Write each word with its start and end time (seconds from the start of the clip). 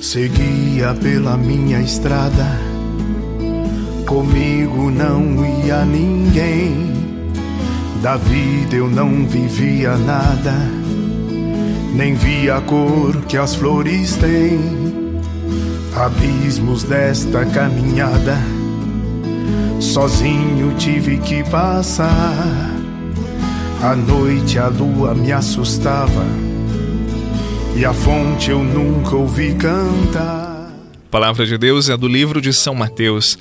Seguia 0.00 0.94
pela 0.94 1.36
minha 1.36 1.78
estrada, 1.82 2.58
comigo 4.06 4.90
não 4.90 5.44
ia 5.44 5.84
ninguém. 5.84 6.90
Da 8.02 8.16
vida 8.16 8.76
eu 8.76 8.88
não 8.88 9.26
vivia 9.26 9.98
nada, 9.98 10.54
nem 11.94 12.14
via 12.14 12.56
a 12.56 12.60
cor 12.62 13.14
que 13.28 13.36
as 13.36 13.54
flores 13.54 14.16
têm. 14.16 15.20
Abismos 15.94 16.82
desta 16.82 17.44
caminhada, 17.44 18.38
sozinho 19.78 20.74
tive 20.78 21.18
que 21.18 21.44
passar. 21.50 22.70
À 23.82 23.94
noite 23.94 24.58
a 24.58 24.68
lua 24.68 25.14
me 25.14 25.30
assustava 25.30 26.49
e 27.80 27.84
a 27.86 27.94
fonte 27.94 28.50
eu 28.50 28.62
nunca 28.62 29.16
ouvi 29.16 29.54
cantar. 29.54 30.70
Palavra 31.10 31.46
de 31.46 31.56
Deus 31.56 31.88
é 31.88 31.96
do 31.96 32.06
livro 32.06 32.38
de 32.38 32.52
São 32.52 32.74
Mateus. 32.74 33.38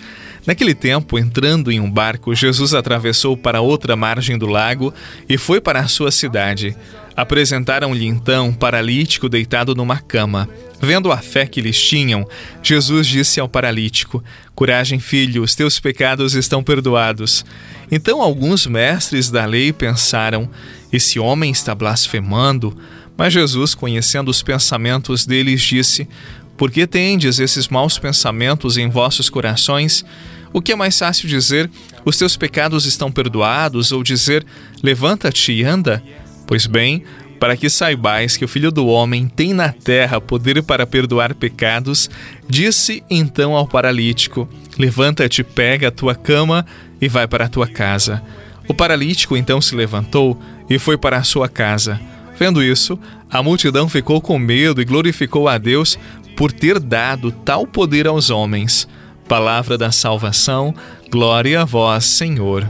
Naquele 0.48 0.74
tempo, 0.74 1.20
entrando 1.20 1.70
em 1.70 1.82
um 1.82 1.92
barco, 1.92 2.34
Jesus 2.34 2.74
atravessou 2.74 3.36
para 3.36 3.60
outra 3.60 3.98
margem 3.98 4.38
do 4.38 4.46
lago 4.46 4.94
e 5.28 5.38
foi 5.38 5.60
para 5.60 5.82
a 5.82 5.90
sua 5.90 6.10
cidade. 6.10 6.74
Apresentaram-lhe 7.18 8.06
então 8.06 8.48
um 8.48 8.54
paralítico 8.54 9.28
deitado 9.28 9.76
numa 9.76 9.98
cama. 9.98 10.48
Vendo 10.82 11.12
a 11.12 11.18
fé 11.18 11.46
que 11.46 11.60
eles 11.60 11.78
tinham, 11.78 12.26
Jesus 12.64 13.08
disse 13.08 13.42
ao 13.42 13.50
paralítico: 13.50 14.24
Coragem, 14.56 15.02
filho, 15.02 15.44
os 15.44 15.54
teus 15.54 15.82
pecados 15.82 16.34
estão 16.34 16.64
perdoados. 16.64 17.44
Então 17.92 18.22
alguns 18.22 18.66
mestres 18.66 19.30
da 19.30 19.46
lei 19.46 19.74
pensaram: 19.74 20.50
Esse 20.94 21.20
homem 21.20 21.52
está 21.52 21.76
blasfemando. 21.76 22.74
Mas 23.20 23.34
Jesus, 23.34 23.76
conhecendo 23.76 24.32
os 24.32 24.42
pensamentos 24.42 25.26
deles, 25.26 25.62
disse: 25.62 26.08
Por 26.56 26.72
que 26.72 26.88
tendes 26.88 27.38
esses 27.38 27.68
maus 27.68 28.00
pensamentos 28.00 28.78
em 28.78 28.90
vossos 28.90 29.30
corações? 29.30 30.06
O 30.54 30.62
que 30.62 30.72
é 30.72 30.76
mais 30.76 30.98
fácil 30.98 31.28
dizer: 31.28 31.70
Os 32.06 32.16
teus 32.16 32.38
pecados 32.38 32.86
estão 32.86 33.12
perdoados, 33.12 33.92
ou 33.92 34.04
dizer: 34.04 34.46
Levanta-te 34.82 35.52
e 35.52 35.66
anda? 35.66 36.02
Pois 36.48 36.66
bem, 36.66 37.04
para 37.42 37.58
que 37.58 37.70
saibais 37.70 38.38
que 38.38 38.46
o 38.46 38.48
Filho 38.48 38.72
do 38.72 38.88
Homem 38.88 39.28
tem 39.28 39.52
na 39.52 39.74
terra 39.74 40.22
poder 40.22 40.64
para 40.64 40.88
perdoar 40.88 41.36
pecados, 41.36 42.10
disse 42.48 43.04
então 43.10 43.54
ao 43.54 43.68
paralítico: 43.68 44.48
Levanta-te, 44.78 45.44
pega 45.44 45.90
a 45.90 45.92
tua 45.92 46.16
cama 46.16 46.66
e 47.02 47.10
vai 47.10 47.28
para 47.28 47.48
a 47.48 47.50
tua 47.50 47.68
casa. 47.68 48.24
O 48.66 48.74
paralítico 48.74 49.36
então 49.36 49.60
se 49.60 49.76
levantou 49.76 50.42
e 50.70 50.80
foi 50.80 50.98
para 50.98 51.18
a 51.18 51.24
sua 51.24 51.50
casa. 51.50 52.00
Vendo 52.40 52.64
isso, 52.64 52.98
a 53.30 53.44
multidão 53.44 53.90
ficou 53.90 54.22
com 54.22 54.40
medo 54.40 54.82
e 54.82 54.86
glorificou 54.86 55.50
a 55.50 55.58
Deus 55.58 56.00
por 56.38 56.54
ter 56.54 56.80
dado 56.80 57.34
tal 57.34 57.68
poder 57.68 58.08
aos 58.08 58.30
homens. 58.30 58.88
Palavra 59.28 59.78
da 59.78 59.92
salvação, 59.92 60.74
glória 61.12 61.62
a 61.62 61.66
vós, 61.66 62.06
Senhor. 62.06 62.66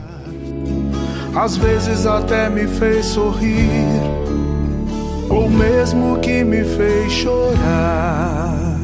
Às 1.36 1.56
vezes 1.56 2.04
até 2.04 2.50
me 2.50 2.66
fez 2.66 3.06
sorrir, 3.06 4.02
ou 5.28 5.48
mesmo 5.48 6.18
que 6.18 6.42
me 6.42 6.64
fez 6.64 7.12
chorar. 7.12 8.76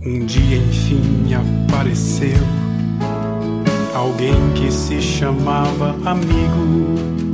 Um 0.00 0.24
dia 0.24 0.56
enfim 0.56 1.34
apareceu 1.34 2.40
alguém 3.94 4.34
que 4.54 4.72
se 4.72 5.02
chamava 5.02 5.90
amigo 6.08 7.25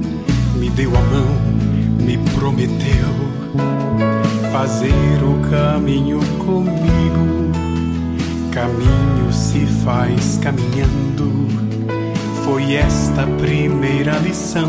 deu 0.74 0.90
a 0.96 1.00
mão, 1.00 1.28
me 2.00 2.16
prometeu 2.34 3.32
fazer 4.50 4.92
o 5.22 5.50
caminho 5.50 6.20
comigo. 6.38 7.52
Caminho 8.50 9.32
se 9.32 9.66
faz 9.84 10.38
caminhando, 10.42 11.48
foi 12.44 12.74
esta 12.74 13.26
primeira 13.38 14.18
lição. 14.18 14.68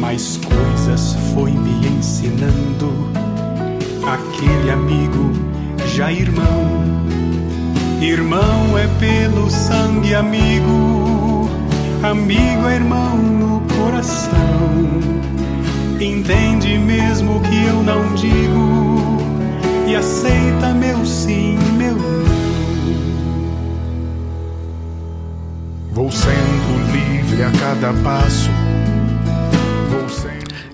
Mais 0.00 0.36
coisas 0.38 1.16
foi 1.34 1.50
me 1.50 1.86
ensinando, 1.88 3.10
aquele 4.06 4.70
amigo 4.70 5.32
já 5.94 6.12
irmão. 6.12 6.84
Irmão 8.00 8.76
é 8.78 8.86
pelo 9.00 9.50
sangue 9.50 10.14
amigo, 10.14 11.48
amigo 12.02 12.68
é 12.68 12.74
irmão. 12.74 13.45
Entende 16.00 16.78
mesmo 16.78 17.40
que 17.40 17.64
eu 17.66 17.82
não 17.82 18.14
digo 18.14 19.18
e 19.86 19.94
aceita 19.96 20.74
meu 20.74 21.04
sim, 21.04 21.58
meu 21.76 21.94
não. 21.96 22.26
Vou 25.92 26.10
sendo 26.10 26.92
livre 26.92 27.42
a 27.42 27.50
cada 27.52 27.92
passo 28.02 28.50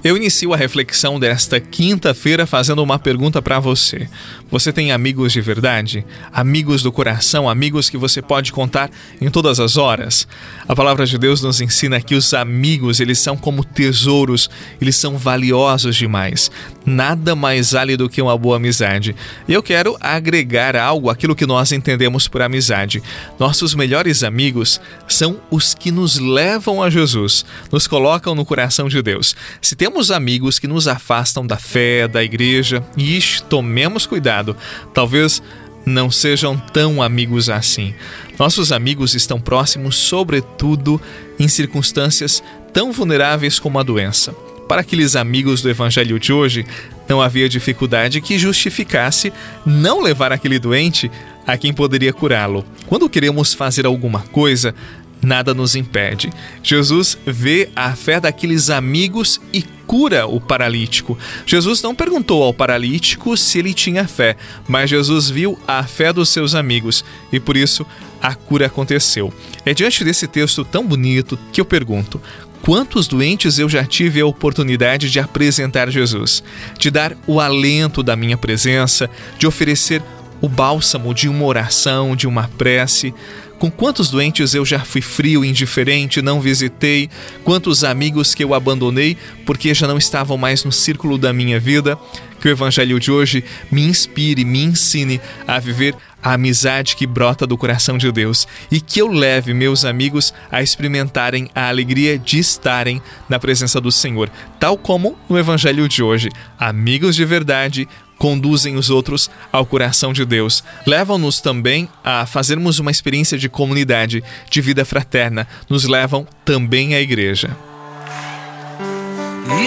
eu 0.04 0.16
inicio 0.16 0.52
a 0.52 0.56
reflexão 0.56 1.20
desta 1.20 1.60
quinta-feira 1.60 2.44
fazendo 2.44 2.82
uma 2.82 2.98
pergunta 2.98 3.40
para 3.40 3.60
você. 3.60 4.08
Você 4.50 4.72
tem 4.72 4.90
amigos 4.90 5.32
de 5.32 5.40
verdade? 5.40 6.04
Amigos 6.32 6.82
do 6.82 6.90
coração? 6.90 7.48
Amigos 7.48 7.88
que 7.88 7.96
você 7.96 8.20
pode 8.20 8.52
contar 8.52 8.90
em 9.20 9.30
todas 9.30 9.60
as 9.60 9.76
horas? 9.76 10.26
A 10.66 10.74
palavra 10.74 11.06
de 11.06 11.16
Deus 11.16 11.40
nos 11.40 11.60
ensina 11.60 12.00
que 12.00 12.16
os 12.16 12.34
amigos, 12.34 12.98
eles 12.98 13.20
são 13.20 13.36
como 13.36 13.64
tesouros, 13.64 14.50
eles 14.80 14.96
são 14.96 15.16
valiosos 15.16 15.94
demais. 15.94 16.50
Nada 16.84 17.36
mais 17.36 17.70
vale 17.70 17.96
do 17.96 18.08
que 18.08 18.20
uma 18.20 18.36
boa 18.36 18.56
amizade. 18.56 19.14
E 19.46 19.52
eu 19.52 19.62
quero 19.62 19.96
agregar 20.00 20.74
algo 20.74 21.10
àquilo 21.10 21.36
que 21.36 21.46
nós 21.46 21.70
entendemos 21.70 22.26
por 22.26 22.42
amizade. 22.42 23.00
Nossos 23.38 23.72
melhores 23.72 24.24
amigos 24.24 24.80
são 25.06 25.40
os 25.48 25.74
que 25.74 25.92
nos 25.92 26.19
levam 26.19 26.82
a 26.82 26.90
Jesus, 26.90 27.44
nos 27.70 27.86
colocam 27.86 28.34
no 28.34 28.44
coração 28.44 28.88
de 28.88 29.00
Deus. 29.00 29.36
Se 29.60 29.76
temos 29.76 29.91
temos 29.92 30.10
amigos 30.10 30.58
que 30.58 30.66
nos 30.66 30.88
afastam 30.88 31.47
da 31.47 31.58
fé, 31.58 32.08
da 32.08 32.25
igreja, 32.25 32.82
e 32.97 33.20
tomemos 33.50 34.06
cuidado. 34.06 34.56
Talvez 34.94 35.42
não 35.84 36.10
sejam 36.10 36.56
tão 36.56 37.03
amigos 37.03 37.50
assim. 37.50 37.94
Nossos 38.38 38.72
amigos 38.72 39.14
estão 39.14 39.38
próximos, 39.38 39.94
sobretudo 39.97 40.98
em 41.38 41.47
circunstâncias 41.47 42.42
tão 42.72 42.91
vulneráveis 42.91 43.58
como 43.58 43.78
a 43.78 43.82
doença. 43.82 44.32
Para 44.66 44.81
aqueles 44.81 45.14
amigos 45.14 45.60
do 45.60 45.69
evangelho 45.69 46.19
de 46.19 46.32
hoje, 46.32 46.64
não 47.06 47.20
havia 47.20 47.47
dificuldade 47.47 48.22
que 48.22 48.38
justificasse 48.38 49.31
não 49.66 50.00
levar 50.00 50.32
aquele 50.32 50.58
doente 50.58 51.10
a 51.47 51.58
quem 51.58 51.70
poderia 51.70 52.14
curá-lo. 52.14 52.64
Quando 52.86 53.10
queremos 53.10 53.52
fazer 53.52 53.84
alguma 53.84 54.20
coisa, 54.20 54.75
nada 55.22 55.54
nos 55.54 55.76
impede. 55.76 56.31
Jesus 56.62 57.19
vê 57.26 57.69
a 57.76 57.94
fé 57.94 58.19
daqueles 58.19 58.70
amigos 58.70 59.38
e 59.52 59.62
cura 59.92 60.26
o 60.26 60.41
paralítico. 60.41 61.19
Jesus 61.44 61.82
não 61.82 61.94
perguntou 61.94 62.42
ao 62.42 62.54
paralítico 62.54 63.36
se 63.36 63.58
ele 63.58 63.75
tinha 63.75 64.08
fé, 64.08 64.38
mas 64.66 64.88
Jesus 64.88 65.28
viu 65.28 65.58
a 65.69 65.82
fé 65.82 66.14
dos 66.14 66.30
seus 66.30 66.54
amigos 66.54 67.04
e 67.30 67.38
por 67.38 67.58
isso 67.58 67.84
a 68.19 68.34
cura 68.34 68.69
aconteceu. 68.69 69.31
É 69.66 69.75
diante 69.75 70.02
desse 70.02 70.26
texto 70.26 70.64
tão 70.64 70.86
bonito 70.86 71.38
que 71.52 71.60
eu 71.60 71.64
pergunto: 71.66 72.19
quantos 72.62 73.06
doentes 73.06 73.58
eu 73.58 73.69
já 73.69 73.84
tive 73.84 74.19
a 74.19 74.25
oportunidade 74.25 75.10
de 75.10 75.20
apresentar 75.20 75.91
Jesus, 75.91 76.42
de 76.78 76.91
dar 76.91 77.14
o 77.26 77.38
alento 77.38 78.02
da 78.02 78.16
minha 78.16 78.38
presença, 78.38 79.10
de 79.38 79.47
oferecer 79.47 80.02
o 80.41 80.48
bálsamo 80.48 81.12
de 81.12 81.28
uma 81.28 81.44
oração, 81.44 82.16
de 82.16 82.26
uma 82.26 82.48
prece. 82.56 83.12
Com 83.62 83.70
quantos 83.70 84.10
doentes 84.10 84.54
eu 84.54 84.66
já 84.66 84.80
fui 84.80 85.00
frio, 85.00 85.44
indiferente, 85.44 86.20
não 86.20 86.40
visitei, 86.40 87.08
quantos 87.44 87.84
amigos 87.84 88.34
que 88.34 88.42
eu 88.42 88.54
abandonei 88.54 89.16
porque 89.46 89.72
já 89.72 89.86
não 89.86 89.96
estavam 89.96 90.36
mais 90.36 90.64
no 90.64 90.72
círculo 90.72 91.16
da 91.16 91.32
minha 91.32 91.60
vida. 91.60 91.96
Que 92.42 92.48
o 92.48 92.50
Evangelho 92.50 92.98
de 92.98 93.12
hoje 93.12 93.44
me 93.70 93.84
inspire, 93.84 94.44
me 94.44 94.64
ensine 94.64 95.20
a 95.46 95.61
viver 95.61 95.94
a 96.20 96.32
amizade 96.32 96.96
que 96.96 97.06
brota 97.06 97.46
do 97.46 97.56
coração 97.56 97.96
de 97.96 98.11
Deus 98.11 98.49
e 98.69 98.81
que 98.81 99.00
eu 99.00 99.06
leve 99.06 99.55
meus 99.55 99.84
amigos 99.84 100.34
a 100.50 100.61
experimentarem 100.61 101.49
a 101.55 101.69
alegria 101.69 102.19
de 102.19 102.40
estarem 102.40 103.00
na 103.28 103.38
presença 103.38 103.81
do 103.81 103.93
Senhor, 103.93 104.28
tal 104.58 104.76
como 104.76 105.16
no 105.28 105.38
Evangelho 105.38 105.88
de 105.88 106.02
hoje. 106.02 106.31
Amigos 106.58 107.14
de 107.14 107.25
verdade 107.25 107.88
conduzem 108.19 108.75
os 108.75 108.90
outros 108.90 109.31
ao 109.52 109.64
coração 109.64 110.12
de 110.12 110.25
Deus. 110.25 110.64
Levam-nos 110.84 111.40
também 111.40 111.88
a 112.02 112.26
fazermos 112.26 112.81
uma 112.81 112.90
experiência 112.90 113.38
de 113.38 113.49
comunidade, 113.49 114.22
de 114.50 114.61
vida 114.61 114.84
fraterna. 114.84 115.46
Nos 115.69 115.84
levam 115.84 116.26
também 116.44 116.96
à 116.96 117.00
igreja. 117.00 117.56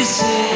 Sou 0.03 0.54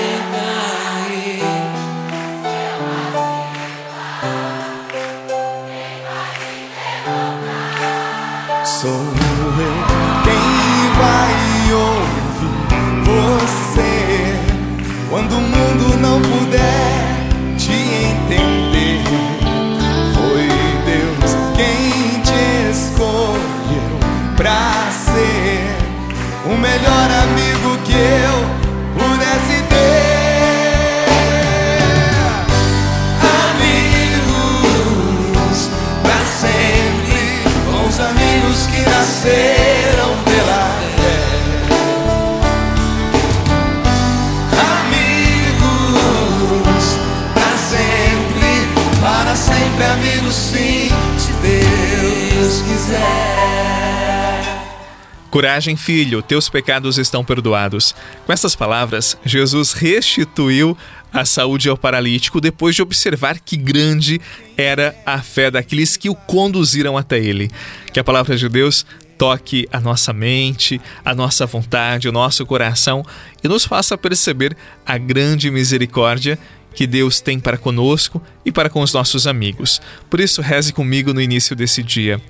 Coragem, 55.30 55.76
filho, 55.76 56.24
teus 56.24 56.50
pecados 56.50 56.98
estão 56.98 57.24
perdoados. 57.24 57.94
Com 58.26 58.34
essas 58.34 58.56
palavras, 58.56 59.16
Jesus 59.24 59.74
restituiu 59.74 60.76
a 61.14 61.24
saúde 61.24 61.70
ao 61.70 61.78
paralítico 61.78 62.42
depois 62.42 62.76
de 62.76 62.81
observar 62.81 63.40
que 63.40 63.56
grande 63.56 64.20
era 64.58 64.96
a 65.06 65.22
fé 65.22 65.52
daqueles 65.52 65.96
que 65.96 66.10
o 66.10 66.16
conduziram 66.16 66.98
até 66.98 67.20
ele. 67.20 67.50
Que 67.94 68.00
a 68.00 68.04
palavra 68.04 68.36
de 68.36 68.50
Deus 68.50 68.86
toque 69.20 69.68
a 69.72 69.80
nossa 69.80 70.14
mente, 70.14 70.81
a 71.04 71.14
nossa 71.14 71.46
vontade, 71.46 72.08
o 72.08 72.12
nosso 72.12 72.46
coração 72.46 73.06
e 73.44 73.48
nos 73.48 73.66
faça 73.66 73.98
perceber 73.98 74.56
a 74.86 74.98
grande 74.98 75.52
misericórdia 75.52 76.40
que 76.74 76.88
Deus 76.88 77.20
tem 77.20 77.40
para 77.40 77.58
conosco 77.58 78.22
e 78.46 78.52
para 78.52 78.70
com 78.70 78.81
os 78.81 78.94
nossos 78.94 79.28
amigos. 79.28 79.81
Por 80.10 80.20
isso, 80.20 80.42
reze 80.42 80.72
comigo 80.72 81.14
no 81.14 81.22
início 81.22 81.56
desse 81.56 81.84
dia. 81.84 82.22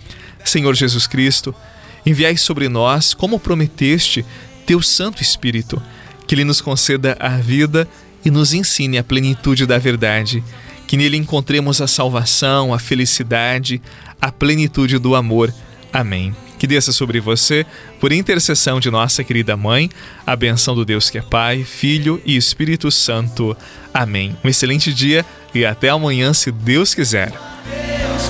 Senhor 0.44 0.74
Jesus 0.74 1.06
Cristo, 1.06 1.54
enviai 2.06 2.38
sobre 2.38 2.70
nós, 2.70 3.14
como 3.14 3.40
prometeste, 3.40 4.26
teu 4.66 4.82
Santo 4.82 5.22
Espírito, 5.22 5.82
que 6.28 6.36
ele 6.36 6.44
nos 6.44 6.62
conceda 6.62 7.18
a 7.20 7.38
vida 7.38 7.88
e 8.24 8.30
nos 8.30 8.54
ensine 8.54 8.98
a 8.98 9.04
plenitude 9.04 9.66
da 9.66 9.78
verdade, 9.78 10.44
que 10.88 10.98
nele 10.98 11.18
encontremos 11.18 11.82
a 11.82 11.88
salvação, 11.88 12.74
a 12.74 12.80
felicidade, 12.80 13.82
a 14.22 14.32
plenitude 14.32 14.98
do 14.98 15.16
amor. 15.16 15.54
Amém. 15.92 16.36
Que 16.58 16.68
desça 16.68 16.92
sobre 16.92 17.20
você, 17.20 17.66
por 18.00 18.12
intercessão 18.12 18.80
de 18.80 18.92
nossa 18.92 19.24
querida 19.24 19.56
mãe, 19.56 19.90
a 20.26 20.36
benção 20.36 20.76
do 20.76 20.84
Deus 20.84 21.10
que 21.10 21.18
é 21.18 21.22
Pai, 21.22 21.64
Filho 21.64 22.22
e 22.26 22.36
Espírito 22.36 22.92
Santo. 22.92 23.56
Amém. 23.94 24.38
Um 24.44 24.50
excelente 24.50 24.94
dia 24.94 25.26
e 25.54 25.66
até 25.66 25.90
amanhã, 25.90 26.34
se 26.34 26.52
Deus 26.52 26.94
quiser. 26.94 27.32
Deus 27.32 28.30